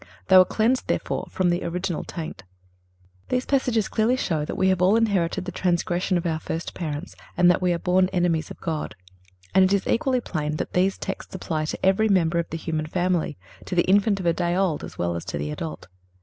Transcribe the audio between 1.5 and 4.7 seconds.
the original taint. These passages clearly show that we